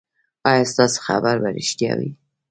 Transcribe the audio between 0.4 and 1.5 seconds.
ایا ستاسو خبر به